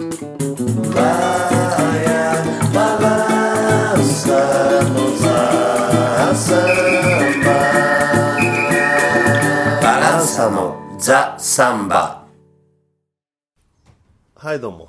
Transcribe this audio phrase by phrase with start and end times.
[0.00, 0.06] バ
[9.98, 12.24] ランサのザ・サンバ。
[14.36, 14.88] はいどうも。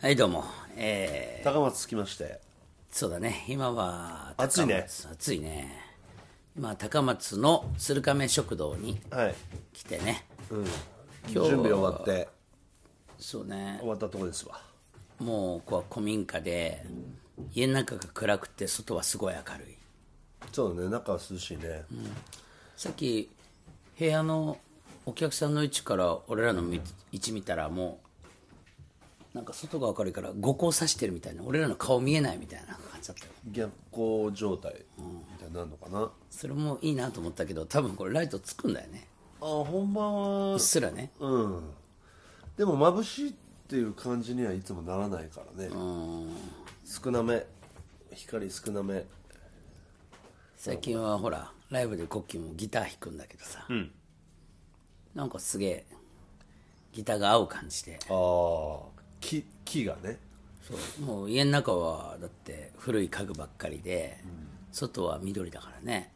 [0.00, 0.44] はいどうも。
[0.78, 2.40] えー、高松着きまして。
[2.90, 3.44] そうだね。
[3.48, 4.86] 今は高松暑いね。
[5.12, 5.76] 暑いね。
[6.56, 9.34] 今高松の鶴亀食堂にはい。
[9.74, 10.24] 来てね。
[11.26, 12.37] 準備終わって
[13.18, 13.76] そうね。
[13.80, 14.60] 終わったとこですわ。
[15.18, 16.84] もうここは古民家で
[17.52, 19.76] 家の中が暗くて外はすごい明るい。
[20.52, 21.84] そうだね中は涼しいね、
[22.76, 23.28] さっき
[23.98, 24.56] 部屋の
[25.04, 27.98] お客さんの位置から俺らのみ位置見たらも
[29.34, 33.32] うなんか外が明るいから五光さしてるみたいな俺らの顔見えないみたいな感じだったよ。
[33.50, 39.08] 逆光状態みたいになるのかな、あそれもいいなと思ったけど多分これライトつくんだよね。
[39.40, 40.52] 本番は。
[40.54, 41.10] うっすらね。
[41.18, 41.62] うん
[42.58, 43.32] でも眩しいっ
[43.68, 45.70] ていう感じにはいつもならないからね。
[46.84, 47.46] 少なめ。
[48.12, 49.06] 光少なめ。
[50.56, 53.64] 最近はほらライブでコッキーもギター弾くんだけどさ、
[55.14, 55.86] なんかすげえ
[56.92, 58.00] ギターが合う感じで。
[58.10, 58.78] ああ
[59.20, 60.18] 木木がね。
[60.66, 61.06] そう。
[61.06, 64.18] もう家の中はだって古い家具ばっかりで、
[64.72, 66.12] 外は緑だからね。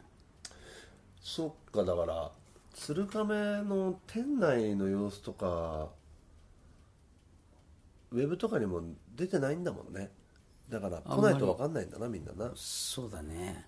[1.23, 2.33] そっかだから
[2.75, 5.91] 鶴亀の店内の様子とか
[8.13, 8.83] ウェブとかにも
[9.17, 10.11] 出てないんだもんね。
[10.69, 12.53] だから来ないと分かんないんだなみんなな。
[12.55, 13.67] そうだね。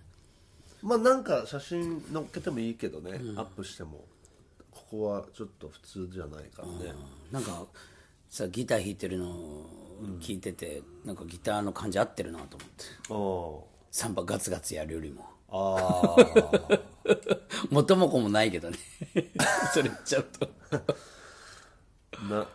[0.81, 4.05] まあなんか写真載っけてもいいけどね、アップしても。
[4.71, 6.93] ここはちょっと普通じゃないからね、
[7.31, 7.65] なんか
[8.29, 9.69] さギター弾いてるのを
[10.19, 12.85] 聞いてて、なんかギターの感じ合ってるなと思って。
[13.09, 15.25] あサンバガツガツやるよりも。
[15.49, 16.79] ああ。
[17.71, 18.77] 元も子もないけどね。
[19.73, 20.49] それ言っちゃうと。
[20.71, 22.47] あ な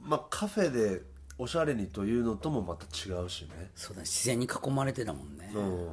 [0.00, 1.02] まあカフェで
[1.38, 3.70] おしゃれにというのともまた違うしね。
[3.74, 5.88] そうだ自然に囲まれてたもんね、うん。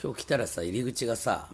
[0.00, 1.48] 今日来たらさ入り口がさ、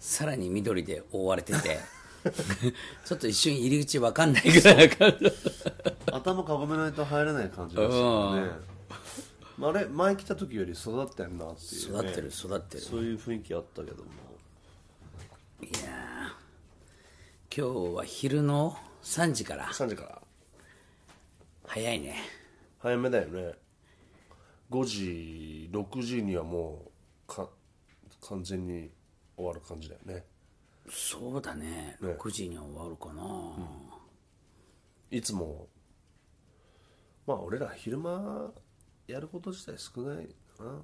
[0.00, 1.78] さらに緑で覆われてて。
[3.04, 5.32] ちょっと一瞬入り口わかんないぐらいな感じ
[6.12, 8.48] 頭かごめないと入れない感じですよね、
[9.58, 12.80] まあ、あれ前来た時より育ってんなっていう、ね、育ってる育ってる。
[12.80, 14.10] そういう雰囲気あったけども。
[15.62, 17.54] いやー。
[17.54, 19.66] 今日は昼の3時から。
[19.66, 20.21] 3時から
[21.72, 22.16] 早いね。
[22.80, 23.54] 早めだよね。
[24.70, 26.92] 5時6時にはも
[27.26, 27.48] うか
[28.28, 28.90] 完全に
[29.34, 30.26] 終わる感じだよね。
[30.90, 31.96] そうだね。
[31.98, 32.16] ね。
[32.20, 33.24] 6時には終わるかな、
[35.10, 35.66] いつも
[37.26, 38.52] まあ俺ら昼間
[39.06, 40.26] やること自体少ない
[40.58, 40.78] かな。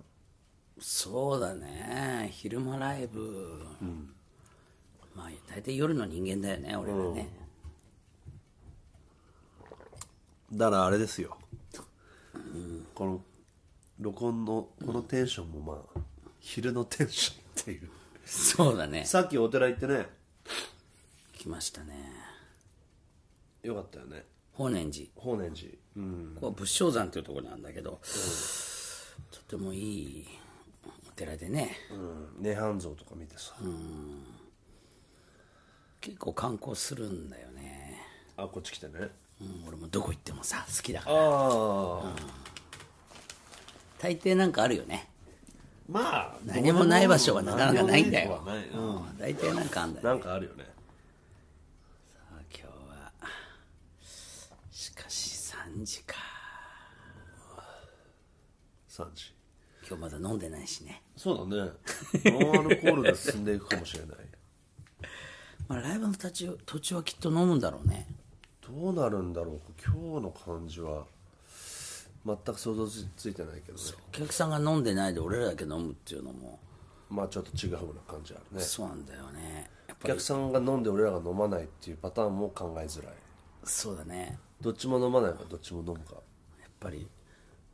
[0.80, 2.30] そうだね。
[2.32, 3.62] 昼間ライブ、
[5.14, 7.28] まあ大体夜の人間だよね俺らね、
[10.52, 11.36] だからあれですよ、
[12.94, 13.20] この
[14.00, 16.00] 録音のこのテンションもまあ
[16.40, 17.90] 昼のテンションっていう。
[18.24, 19.04] そうだね。
[19.04, 20.06] さっきお寺行ってね。
[21.32, 22.12] 来ましたね。
[23.62, 24.24] よかったよね。
[24.52, 25.06] 法然寺。
[25.16, 25.68] 法然寺。
[25.96, 26.32] うん。
[26.34, 28.00] ここは仏生山というところなんだけど、
[29.30, 30.26] とてもいい
[31.08, 31.76] お寺でね。
[32.38, 32.42] うん。
[32.42, 33.54] 涅槃像とか見てさ、
[36.00, 38.00] 結構観光するんだよね、
[38.36, 41.16] あこっち来てねうん、俺もどこ行ってもさ好きだから。
[41.16, 42.12] ああ、
[43.98, 45.08] 大抵なんかあるよね。
[45.88, 48.42] まあ何もない場所はなかなかないんだよ。
[48.44, 50.64] 何でもないとはない大体なんかあんだうん、よ、なんかあるよね。
[52.30, 53.12] あ今日は
[54.70, 56.16] しかし3時か。
[58.88, 59.32] 3時
[59.88, 61.72] 今日まだ飲んでないしね、そうだね。
[62.24, 64.16] ノンアルコールで進んでいくかもしれない。
[65.68, 68.06] まあ、ライブの途中途中はきっと飲むんだろうね
[68.68, 69.60] どうなるんだろう？
[69.82, 71.04] 今日の感じは。
[72.26, 72.86] 全く想像
[73.16, 73.84] ついてないけどね。
[74.08, 76.58] お客さんが飲んでないで俺らだけ飲むっていうのも。
[77.08, 78.62] まあちょっと違うような感じあるね。
[78.62, 79.70] そうなんだよね。
[80.02, 83.14] お客さんが飲んで俺らが飲まないっていうパターンも考えづらい。
[83.64, 84.38] そうだね。
[84.60, 86.14] どっちも飲まないかどっちも飲むか。
[86.60, 87.08] やっぱり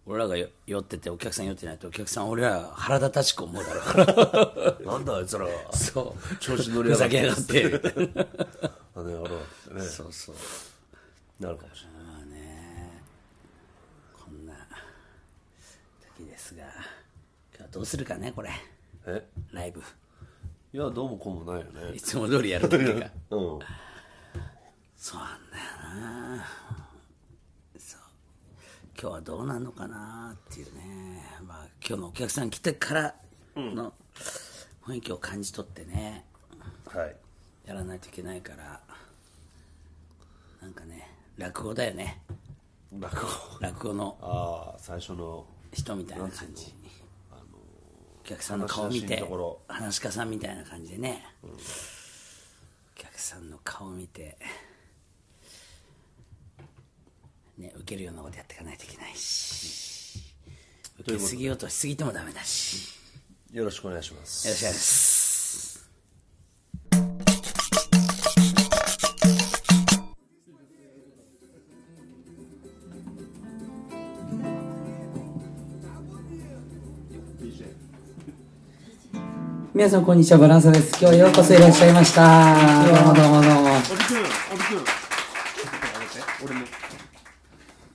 [0.07, 4.87] 俺らがよ酔っててお客さん酔ってないとお客さん俺ら腹立たしく思うだろう。
[4.87, 5.47] なんだあいつら。
[5.47, 6.37] がそう。
[6.37, 7.19] 調子乗りやがって。
[7.33, 7.99] ふざけやがって。
[7.99, 8.27] みたいな
[8.95, 9.81] あの野郎ってね。
[9.83, 10.35] そうそう
[11.41, 12.15] なるかもしれない。
[12.15, 13.03] まあね。
[14.13, 14.55] こんな
[16.17, 18.51] 時ですが今日はどうするかねこれ。
[19.07, 19.27] え？
[19.53, 19.81] ライブ。
[20.73, 21.95] いやどうもこうもないよね。
[21.95, 23.59] いつも通りやるだけがうん。
[24.97, 26.47] そうなんだよな。
[27.79, 28.01] そう。
[28.99, 31.23] 今日はどうなんのかなっていうね。
[31.47, 33.15] まあ今日のお客さん来てから
[33.57, 33.93] の
[34.87, 36.25] 雰囲気を感じ取ってね。
[36.87, 37.17] はい。
[37.67, 38.81] やらないといけないから。
[40.63, 42.23] なんかね落語だよね。
[42.93, 43.29] 落語？
[43.61, 44.19] 落語の。
[44.21, 45.47] ああ最初の。
[45.73, 46.73] 人みたいな感じ。
[48.21, 49.25] お客さんの顔見て
[49.67, 51.49] 話し家さんみたいな感じでね、お
[52.95, 54.39] 客さんの顔見て
[57.59, 60.33] ね受けるようなことやっていかないといけないし。
[61.01, 62.97] 受けすぎようとしすぎてもダメだし。
[63.51, 64.47] よろしくお願いします。
[64.47, 65.14] よろしくお願いします
[79.75, 80.91] 皆さんこんにちはバランサです。
[80.91, 82.55] 今日はようこそいらっしゃいました。
[82.85, 83.43] どうもどうも。
[83.43, 83.71] どうも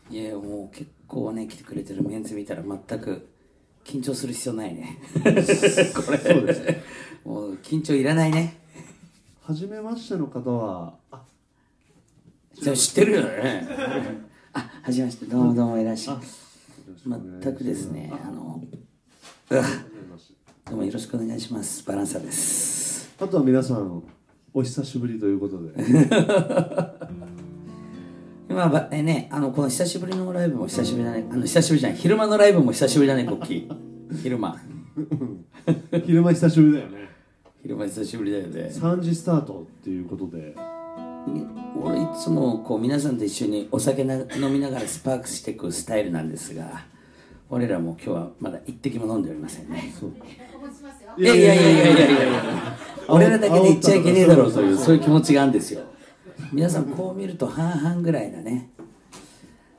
[0.10, 3.30] いやもう結構ね来てくれてるメンツ見たら全く
[3.86, 4.98] 緊張する必要ないね。
[5.24, 6.18] これ。
[6.18, 6.84] そうですね
[7.24, 8.58] もう緊張いらないね。
[9.42, 10.96] 初めましての方は。
[11.14, 11.22] あ
[12.62, 13.66] じゃあ知ってるよね。
[14.52, 15.28] あはじめまして。
[15.28, 16.18] どうもどうもいらっしゃい。
[17.08, 18.12] 全くですね。
[18.22, 18.62] あの
[19.52, 19.64] うわ
[20.70, 21.84] どうもよろしくお願いします。
[21.88, 23.12] バランサです。
[23.20, 24.04] あとは皆さん
[24.54, 25.72] お久しぶりということで。
[28.54, 31.28] まあばえねあのこの久しぶりのライブも久しぶりだね。
[31.32, 31.98] あの久しぶりじゃない。
[31.98, 34.62] 昼間のライブも久しぶりだねコッキー昼間。
[36.06, 37.10] 昼間久しぶりだよね。
[37.64, 38.70] 昼間久しぶりだよね。
[38.72, 40.56] 3時スタートっていうことで。
[41.84, 46.86] 俺いつもこう皆さんと一緒にお酒な飲みながらスパークしていくスタイルなんですが
[47.50, 49.92] 俺らも今日はまだ一滴も飲んでおりませんね
[51.20, 51.72] いやいやいやいや。
[51.72, 52.78] いやいやいや
[53.10, 55.82] 俺らだけで言っちゃいけねえだろうというそういう気持ちがあるんですよ。
[56.54, 58.72] 皆さんこう見ると半々ぐらいだね。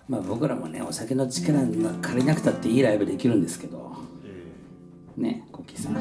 [0.09, 3.91] まあ僕らもねお酒の力な借りなくたっていいライブできるんですけど。
[5.17, 5.95] ねコッキーさん。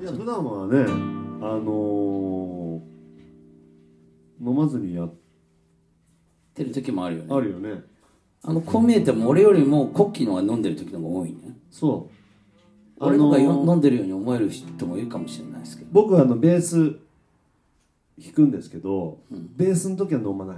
[0.00, 0.84] いや普段はね
[1.40, 2.88] あのー
[4.40, 5.12] 飲まずにやっ
[6.54, 7.34] 出る時もあるよね。
[7.34, 7.82] あるよね。
[8.42, 11.38] あのこう見えても俺よりもコッキーの方が飲んでる時の方が多いね。
[11.70, 12.17] そう
[13.00, 15.90] 俺の方が飲んでるように思える人もいるかもしれないですけど。
[15.92, 16.96] 僕はあのベース
[18.20, 20.56] 弾くんですけど、ベースの時は飲まない。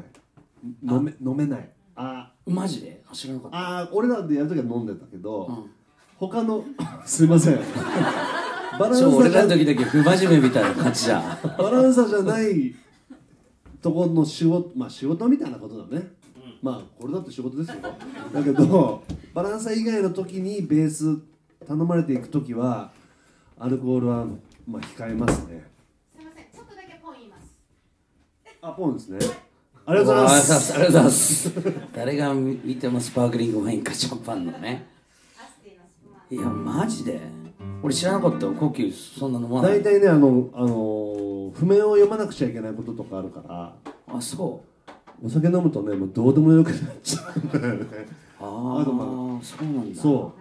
[0.83, 1.69] 飲め飲めない。
[1.97, 3.03] あマジで？
[3.11, 3.81] あ知らなかった。
[3.81, 5.67] あ俺らでやる時は飲んでたけど、
[6.17, 6.65] 他の
[7.05, 7.61] すいません。
[8.79, 11.23] バランサじゃらの時だけ不真面目みたいな感じじゃん。
[11.59, 12.75] バランサじゃない
[13.83, 16.13] ところの仕事まあ仕事みたいなことだね、
[16.63, 17.77] まあこれだって仕事ですよ。
[18.33, 19.03] だけど
[19.35, 21.19] バランサ以外の時にベース
[21.71, 22.91] 頼まれていく時は
[23.57, 24.27] アルコールは
[24.67, 25.63] まあ控えますね。
[26.13, 27.55] すみません、ちょっとだけポン言います。
[28.61, 29.19] あポンですね。
[29.87, 30.75] ありがとうございます。
[30.75, 31.53] ありがとうございます。
[31.95, 34.89] 誰が見てもスパークリングワインかシャンパンのね。
[36.29, 37.21] いやマジで。
[37.85, 43.77] 俺知らなかったよコッキーそんな飲まない大体ねあの、あの譜面を読まなくちゃいけないこととかあるから。
[44.09, 44.65] あそ
[45.23, 45.27] う。
[45.27, 47.87] お酒飲むとねもうどうでもよくなっちゃうんだよね。
[48.41, 48.91] ああそ
[49.61, 50.03] うなんだ。
[50.03, 50.40] そう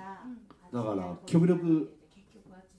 [0.73, 1.95] だから極力。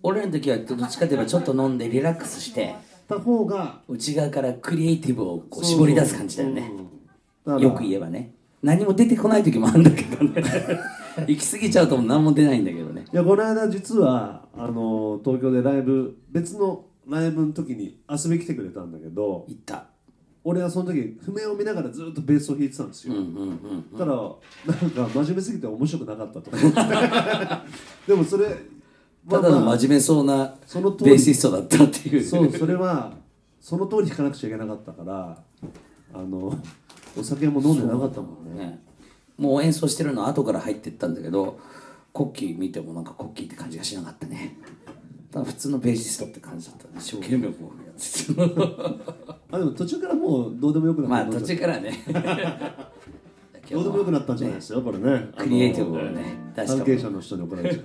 [0.03, 2.75] 俺らの時はどっちかといえばちょっと飲んでリラックスして
[3.09, 3.81] た方が。
[3.89, 6.73] 内側からクリエイティブをこう絞り出す感じだよね。
[7.47, 8.35] よく言えばね。
[8.63, 10.43] 何も出てこない時もあるんだけどね。
[11.27, 13.05] 行き過ぎちゃうともう何も出ないんだけどね。
[13.13, 19.45] いやこの間実はあの東京でライブ別のライブの時に遊びに来てくれたんだけど。
[19.49, 19.87] 行った
[20.43, 23.15] 俺はその時譜面を見ながらずっとベースを弾いてたんですよ、
[23.97, 26.51] たらなんか真面目すぎて面白くなかったと
[28.07, 28.47] でもそれ
[29.29, 32.25] ただのまあ真面目そうなそのベーシストだったっていう。
[32.25, 33.13] そうそれは
[33.61, 35.43] その通り弾かなくちゃいけなかったから
[36.15, 36.59] あの
[37.19, 38.65] お酒も飲んでなかったもんね。
[38.65, 38.81] ね。
[39.37, 41.59] もう演奏してるの後から入ってったんだけど
[42.13, 44.57] コッキー見てもなんかコッキーって感じがしなかったね。
[45.31, 46.95] ただ普通のベーシストって感じだったね。
[46.99, 47.90] 一生懸命こう
[49.53, 51.31] あでも途中からもうどうでもよくなった。
[51.31, 51.93] まあ途中からね。
[53.71, 55.31] どうでもよくなったんじゃないですよ、これね。
[55.37, 57.83] クリエイティブをね出した関係者の人に怒られちゃ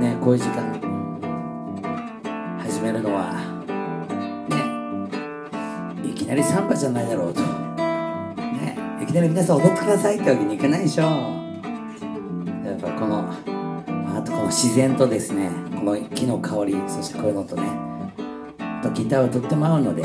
[0.00, 0.80] ねこういう時間
[2.58, 3.32] 始めるのは
[6.02, 7.40] ねいきなりサンバじゃないだろうと。
[7.40, 7.63] ね
[9.04, 11.08] いきなり皆さん踊ってくださいってわけにいかないでしょや
[12.74, 13.30] っぱこの
[14.16, 17.64] あとこの自然とですねこの木の香りそしてこういうのとね
[18.82, 20.04] とギターはとっても合うので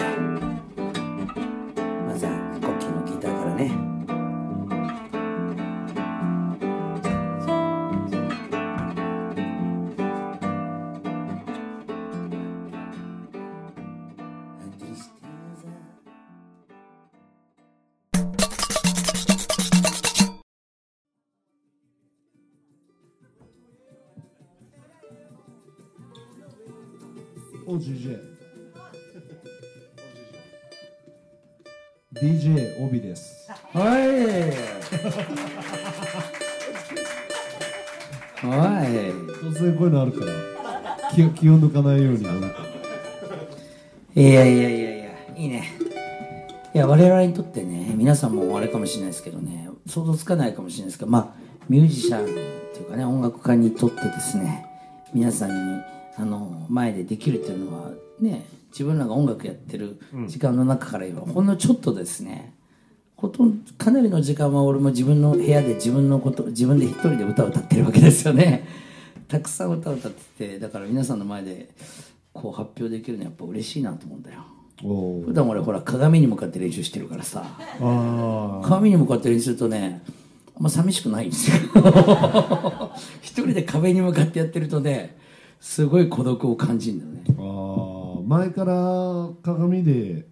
[27.69, 28.19] お GJ
[32.15, 33.47] DJ 帯です。
[33.71, 34.49] はい。
[38.43, 38.87] はい。
[39.45, 40.31] 突然こういうのあるから
[41.13, 42.25] 気を気を抜かないようにい
[44.23, 45.71] やいやいやいやいいね。
[46.73, 51.27] いや我々にとってね皆さんもあれかもしれないですけどね想像つかないかもしれないですけどまあ
[51.69, 52.25] ミュージシャンっ
[52.73, 54.65] ていうかね音楽家にとってですね
[55.13, 62.53] 皆さんにあの前でできるっていうのはね自分らが音楽やってる時間の中から言えば、ほんのちょっとですね。
[63.15, 68.65] ほとんどかなりの時間は俺も自分の部屋で自分のこと自分で一人で歌を歌ってるわけですよね。
[69.27, 71.69] たくさん歌を歌っててだから皆さんの前で
[72.31, 74.41] こう発表できるのはやっぱ嬉しいなと思うんだよ。
[74.83, 77.43] お普段俺ほら鏡に向かって練習してるからさ。
[77.81, 80.01] あ鏡に向かって練習するとね
[80.55, 81.57] あんま寂しくないんですよ。
[83.21, 85.18] 一人で壁に向かってやってるとね
[85.59, 87.35] すごい孤独を感じるんだよね。
[87.37, 90.25] あー前から鏡で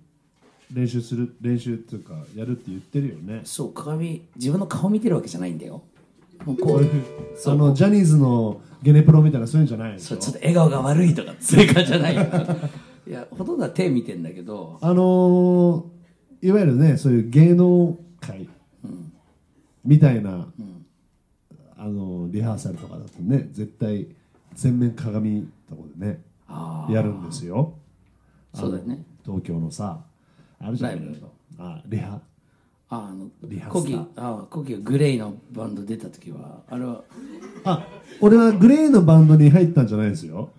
[0.73, 3.41] 練習する練習っていうかやるって言ってるよね。
[3.43, 5.81] そう鏡自分の顔見てるわけじゃないんだよ。
[6.45, 7.03] もうこそうういう。
[7.47, 10.07] あのジャニーズのゲネプロみたいなそういうんじゃないでしょ？
[10.09, 12.21] そうちょっと笑顔が悪いとかそういう感じじゃないよ。
[13.07, 14.77] いやほとんどは手見てんだけど。
[14.81, 15.83] あのー
[16.39, 18.47] いわゆるねそういう芸能界
[19.83, 20.47] みたいな、
[21.75, 24.07] あのリハーサルとかだとね絶対
[24.57, 27.73] 全面鏡とこでねあやるんですよ。
[28.53, 29.03] そうだよね。
[29.23, 29.99] 東京のさ
[30.59, 30.99] あるじゃない？
[30.99, 31.27] ライブ
[31.59, 32.19] あリハ。
[32.89, 37.03] ああのリハコキああコキがグレイのバンド出た時はあれは。
[37.65, 37.85] あ
[38.21, 40.49] 俺はグレーのバンドに入ったんじゃないですよ。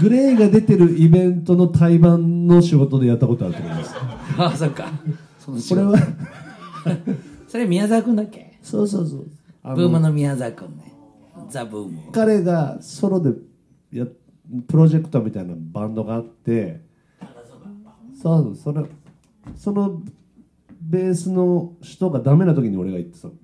[0.00, 3.94] グレーが出てるイベントの対バンの仕事でやったことあると思います。
[4.38, 4.88] ああそっか。
[5.38, 5.90] その仕事。
[5.90, 6.06] これは。
[7.48, 8.58] それ宮沢君だっけ？
[8.62, 9.26] そうそうそう。
[9.74, 10.92] ブームの宮沢君ね
[11.48, 13.32] ザ・ブーム彼がソロで
[13.92, 14.06] や
[14.68, 16.80] プロジェクトみたいなバンドがあって
[18.20, 18.82] そうそれ
[19.56, 20.00] その
[20.80, 23.38] ベースの人がダメな時に俺が行ってたのね。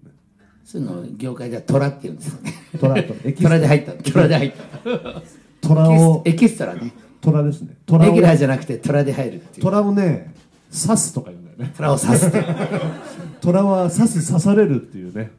[0.64, 2.52] そういうのを業界ではトラって言うんですよね。
[2.80, 3.92] トラと エキストラで入った。
[3.92, 4.28] トラ。
[4.28, 5.22] で入った。
[5.60, 6.92] トラをエキストラね。
[7.20, 7.76] トラですね。
[7.84, 9.62] トラをレギュラーじゃなくてトラで入るっていう。
[9.62, 10.34] トラをね
[10.72, 11.74] 刺すとか言うんだよね。
[11.76, 12.44] トラを刺すって。
[13.40, 15.32] トラは刺す刺されるっていうね、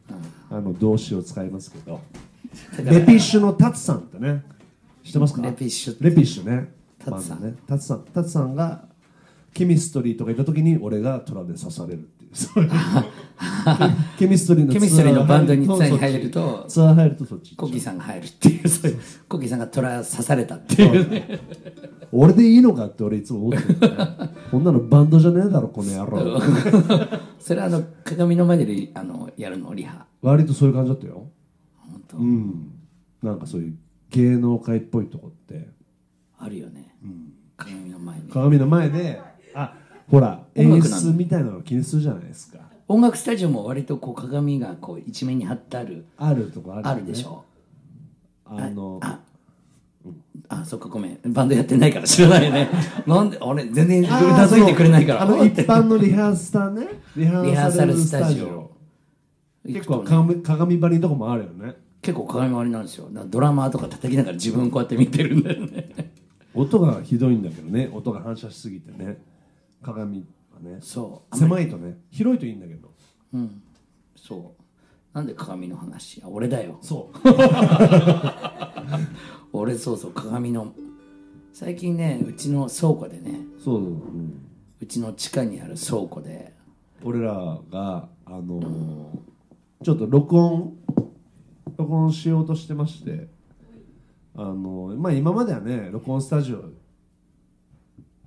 [0.51, 2.01] あの動詞を使いますけど
[2.83, 4.43] レピッシュのタツさんってね。
[5.03, 5.41] 知ってますか？
[5.41, 5.98] レピッシュ。
[6.00, 6.74] レピッシュね。
[7.03, 7.43] タツさん。
[7.43, 7.55] ね。
[7.67, 8.05] タツさん。
[8.13, 8.86] タツさんが
[9.53, 12.36] ケミストリーとか行った時に俺がトラで刺されるっていう。
[12.36, 12.72] そういう。
[14.17, 18.67] ケミストリーのケミストリーのバンドにツアーに入るとツアー入るとそっちコキさんが入るっていう。
[18.67, 19.00] そういう。
[19.27, 21.10] コキさんがトラ刺されたっていう。
[21.10, 21.39] ね
[22.12, 23.98] 俺でいいのかって俺いつも思ってるね。
[24.51, 26.39] こんなのバンドじゃねえだろこの野郎。
[27.39, 30.05] それはあの鏡の前でリあのやるのリハ。
[30.22, 31.27] 割とそういう感じだったよ
[32.17, 32.74] 本
[33.22, 33.32] 当、うん。
[33.32, 33.77] なんかそういう
[34.10, 35.67] 芸能界っぽいとこって。
[36.38, 36.93] あるよね、
[37.55, 39.22] 鏡の前に鏡の前で
[39.53, 39.74] あ
[40.10, 42.60] ほら演出みたいなの気にするじゃないですか。
[42.89, 46.05] 音楽スタジオも割とこう鏡がこう一面に貼ってある。
[46.17, 46.91] あるとこあるよね。
[46.91, 47.46] あるでしょ。
[48.46, 49.20] あのあ
[50.50, 51.20] あそっかごめん。
[51.27, 52.70] バンドやってないから知らないよね。
[53.08, 55.22] なんであれ全然うなずいてくれないから。
[55.22, 56.88] あの一般のリハーサルね。
[57.15, 58.48] リハーサルスタジオ。
[58.48, 58.74] オ。
[59.65, 63.07] 結構鏡鏡張りのとこもあるよね結構鏡割りなんですよ。
[63.12, 66.12] ドラマーとか叩きながら自分こうやって見てるんだよね。
[66.53, 67.89] 音がひどいんだけどね。
[67.93, 69.24] 音が反射しすぎてね。
[69.81, 70.79] 鏡はね。
[70.81, 71.38] そう。
[71.38, 72.91] 狭いとね広いといいんだけど。
[73.33, 73.62] うん。
[74.17, 74.63] そう。
[75.15, 76.22] なんで鏡の話？
[76.25, 76.77] あ俺だよ。
[76.81, 77.17] そう。
[79.53, 80.74] 俺そうそう鏡の
[81.53, 84.41] 最近ねうちの倉庫でねそう、うん、
[84.81, 86.53] うちの地下にある倉庫で
[87.03, 89.33] 俺らがあのー
[89.83, 90.77] ちょっと録音
[91.77, 93.27] 録音しようとしてまして
[94.36, 96.63] あのーまあ今まではね録音スタジオ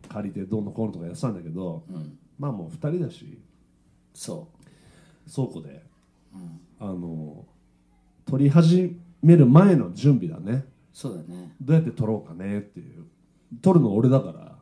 [0.08, 1.84] 借りてどうのこうのとかやってたんだけど、
[2.38, 3.38] まあもう2人だし
[4.14, 4.48] そ
[5.32, 5.82] 倉庫で、
[6.80, 7.56] あのー
[8.30, 10.52] 撮り始める前の準備だね。
[10.52, 11.54] うそうだね。
[11.60, 13.04] どうやって撮ろうかねっていう。
[13.62, 14.56] 撮るの俺だから。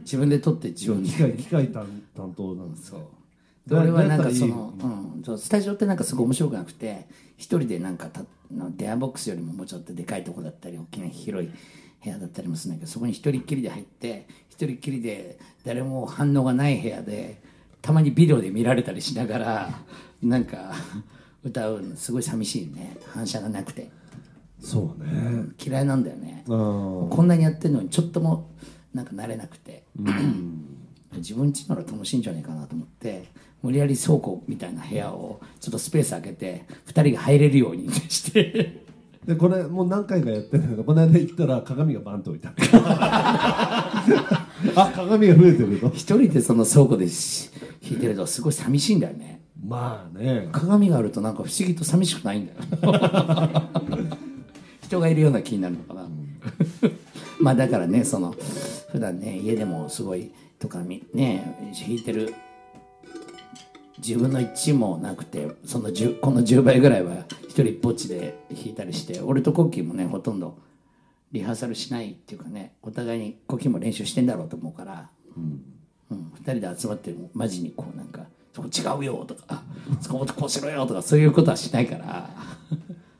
[0.00, 1.08] 自分で撮って自分で。
[1.08, 3.00] 機械機械担担当なんですそう。
[3.66, 8.22] どうで俺はなんかその、うん、そうスタジオってなんかすごい面白くなくて一人でなんかた
[8.52, 11.50] の電話ボックスよりももうちょっとでかいとこだったり大きな広い
[12.02, 17.42] 部屋だったりもするんだけどそこに一人っきりで入って一人っきりで誰も反応がない部屋で
[17.82, 19.70] たまにビデオで見られたりしながら
[20.22, 20.72] なんか
[21.42, 22.96] 歌うのすごい寂しいね。
[23.12, 23.90] 反射がなくて。
[24.62, 25.44] そうね。
[25.62, 26.44] 嫌いなんだよね。
[26.46, 28.50] こんなにやってるのにちょっとも
[28.92, 29.84] なんか慣れなくて、
[31.16, 33.24] 自分家なら楽しいんじゃないかなと思って
[33.62, 38.84] 無理やり倉庫みたいな部屋をちょっとスペース空けて2人が入れるようにして。
[39.26, 44.02] でこれもう何回かやってるけどこの間行ったら鏡がバンと置いてあ
[44.96, 47.50] 鏡が増えてると一人でその倉庫でし
[47.82, 49.42] 弾いてるとすごい寂しいんだよね。
[49.62, 50.48] まあね。
[50.52, 52.58] 鏡があるとなんか不思議と寂しくないんだよ。
[54.82, 56.08] 人がいるような気になるのかな、
[57.40, 58.34] まあだからねその
[58.90, 62.34] 普段ね家でもすごいとかみね弾いてる。
[63.98, 70.58] 自分の一もなくてその10この10倍ぐらいは一人ぼっちで弾いたりして俺とコッキーもねほとんど
[71.32, 78.24] リハーサルしないっていうかねお互いにコッキーも練習してんだろうと思うから、うん、2人で集まってもマジにこうなんか
[78.54, 79.62] 「そこ違うよ」とかあ
[80.00, 82.30] 「そこもっとこうしろよ」とかそういうことはしないから。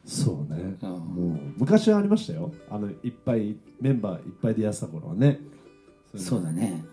[0.06, 0.90] そうね、うん。
[0.90, 0.96] も
[1.36, 2.52] う昔はありましたよ。
[2.68, 5.38] あのいっぱいメンバーいっぱいでやってた頃はね。
[6.16, 6.84] そうだね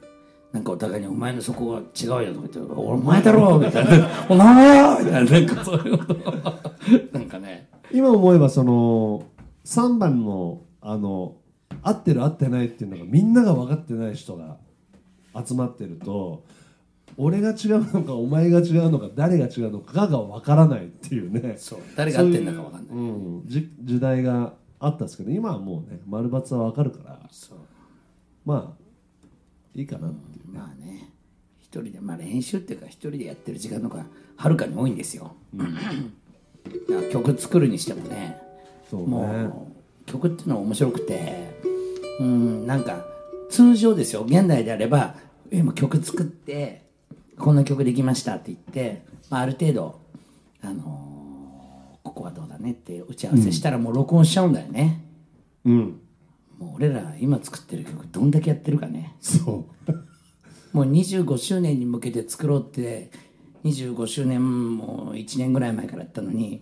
[0.53, 5.31] なんかお互いに「お前のそこは違うよ」とか言って「お前だろ」みたいな「お前よ」みたいな。
[5.31, 7.17] なんかそういうこと。
[7.17, 7.69] なんかね。
[7.91, 9.23] 今思えばその
[9.65, 11.35] 3番のあの
[11.83, 14.57] 合ってる合ってないっていうのがみんなが分かってない人が
[15.45, 16.43] 集まってると
[17.17, 21.55] 俺が違うのかお前が違うのか誰が違うのかが分からないっていうね。
[21.57, 21.79] そう。
[21.95, 22.85] 誰が合ってんだか分かんない。
[22.87, 27.19] そうん、じ時代があったんですけど今はもうね丸抜は分かるから。
[28.45, 28.86] まあ
[29.77, 30.53] いいかなっていう。
[30.53, 31.11] まあね。
[31.59, 34.05] 一人でまあ練習っていうか一人でやってる時間の方が
[34.35, 35.71] はるかに多いんですよ、だか
[36.89, 38.37] ら曲作るにしてもね。
[38.89, 39.07] そうね。
[39.07, 39.71] も
[40.05, 41.55] う曲っていうのは面白くて。
[42.19, 43.05] うんなんか
[43.49, 44.23] 通常ですよ。
[44.23, 45.15] 現代であれば
[45.51, 46.83] 今曲作って
[47.37, 49.99] こんな曲できましたって言って、まあ、ある程度
[50.61, 51.07] あのー
[52.03, 55.03] ここはどうだねって打ち合わせしたらもう録音しちゃうんだよね、
[55.65, 55.99] うん
[56.57, 59.15] もう俺ら今作ってる曲どんだけやってるかね。
[59.19, 59.67] そ
[60.73, 60.75] う。
[60.75, 63.11] もう25周年に向けて作ろうって
[63.63, 66.61] 25周年も1年ぐらい前からやったのに、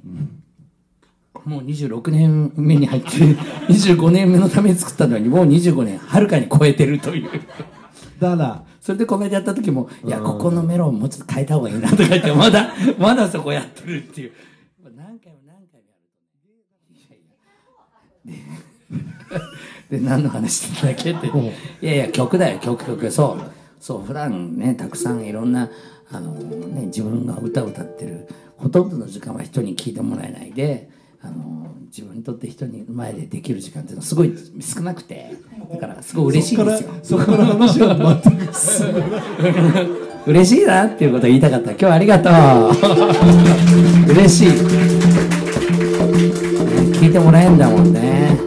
[1.44, 3.10] もう26年目に入って
[3.70, 7.30] 25年目のために作ったのにもう25年はるかに超えてるという。
[8.20, 14.32] だからそれでこの間やった時も「いやここのメロンもうちょっと変えた方がいいな」とか言ってまだまだそこやってるっていう。
[14.96, 16.22] 何回も何回もやると
[18.24, 18.24] ね。
[18.24, 18.40] いやい
[19.34, 19.42] や
[19.90, 21.28] でで何の話してたっけって。
[21.28, 21.32] い
[21.86, 22.60] やいや曲だよ。
[22.60, 23.12] 曲曲。
[23.12, 23.52] そう。
[23.80, 25.70] そう普段ねたくさんいろんな
[26.12, 30.90] あの、ね、自分が歌を歌ってるほとんどの時間は人に聞いてもらえないで
[31.22, 35.36] あの自分にとって人に前でできる時間っていうのはすごい少なくて。
[35.72, 36.90] だからすごい嬉しいんですよ。
[37.04, 38.52] そこから話は全く
[40.28, 41.72] 嬉しいなっていうことを言いたかった。
[41.72, 42.34] 今日はありがとう。
[44.12, 44.56] 嬉しい、ね
[47.00, 48.45] 聞いてもらえんだもんね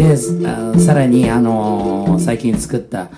[0.00, 3.10] でさらに、あの最近作った、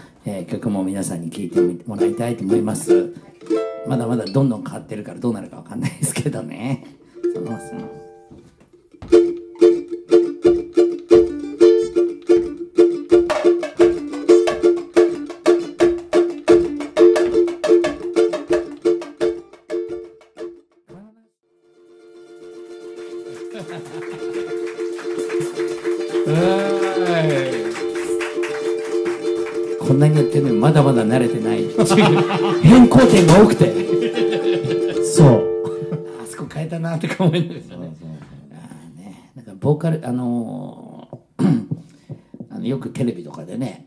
[0.49, 3.15] 曲も皆さんに聴いてもらいたいと思います。
[3.87, 6.85] まだまだどんどん変わってるからどうなるかわかんないですけどね。
[7.35, 8.03] そうそう。
[26.25, 26.59] こ
[30.03, 31.69] んなにやってるのにまだまだ慣れてない。
[32.63, 33.73] 変更点が多くて。
[35.05, 35.53] そう。
[36.23, 37.97] あそこ変えたなとか思いながらね。
[38.53, 39.31] あーね。
[39.37, 41.67] なんかボーカルあのー
[42.51, 43.87] あのよくテレビとかでね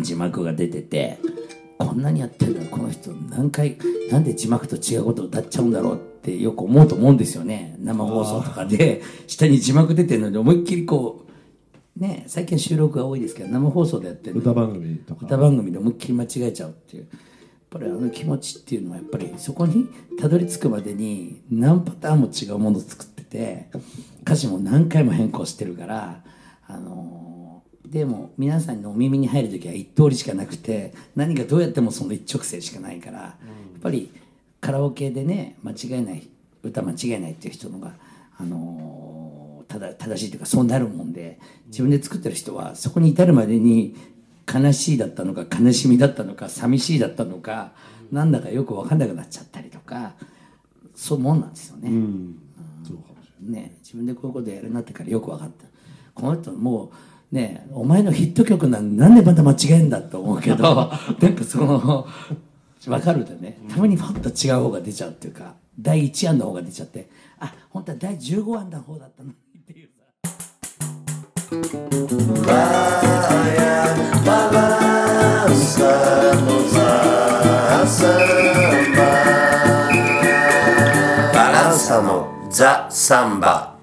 [0.00, 1.18] 字幕が出てて
[1.78, 3.78] こんなにやってるのにこの人何回
[4.10, 7.76] なんで字幕と違うことを歌っちゃうんだろうってよく思うと思うんですよね。
[7.78, 9.02] 生放送とかで。
[9.26, 11.30] 下に字幕出てるのに思いっきりこう
[11.96, 14.40] ね最近収録が多いですけど生放送でやってる。
[14.40, 15.26] 歌番組とか。
[15.26, 17.02] 歌番組で思いっきり間違えちゃうっていう。
[17.02, 17.10] やっ
[17.70, 19.88] ぱりあの気持ちっていうのはやっぱりそこに
[20.20, 23.68] たどり着くまでに何パターンも違うものを作ってて
[24.22, 26.22] 歌詞も何回も変更してるから
[26.68, 27.24] あのー
[27.90, 33.36] でも皆さんのお耳に入る時は一通りしかなくて何がどうやってもその一直線しかないから、や
[33.78, 34.10] っぱり
[34.60, 36.26] カラオケでね間違えない
[36.64, 37.92] 歌間違えないっていう人のが
[38.36, 39.23] あのー
[39.74, 43.96] ただ正しいというかそうなるもんで自分で作ってる人はそこに至るまでに
[44.52, 47.72] 悲しいだったのか悲しみだったのか寂しいだったのか、
[48.12, 50.12] なんだかよく分かんなくなっちゃったりとか
[50.94, 51.90] そういうもんなんですよね。
[53.40, 53.74] ね。
[53.82, 55.64] 自分でこういうことやるなってからよく分かった。
[56.14, 56.92] この人も
[57.32, 62.06] うねお前のヒット曲なんなんでまた間違えんだと思うけど なんかその
[62.86, 63.58] 分かるでね。
[63.68, 67.08] たまにファッと違う方が出ちゃうっていうか第1案の方が出ちゃって
[67.40, 69.32] あ本当は第15案の方だったの
[82.50, 83.73] ザ・サンバ。